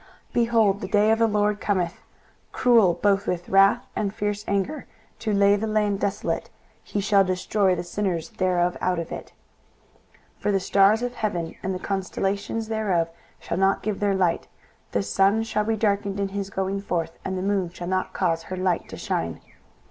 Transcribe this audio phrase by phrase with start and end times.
[0.33, 2.01] 23:013:009 Behold, the day of the LORD cometh,
[2.51, 4.87] cruel both with wrath and fierce anger,
[5.19, 6.49] to lay the land desolate: and
[6.83, 9.31] he shall destroy the sinners thereof out of it.
[10.37, 14.47] 23:013:010 For the stars of heaven and the constellations thereof shall not give their light:
[14.91, 18.41] the sun shall be darkened in his going forth, and the moon shall not cause
[18.41, 19.39] her light to shine.